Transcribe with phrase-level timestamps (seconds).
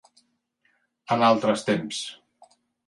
[1.17, 2.05] En altres temps.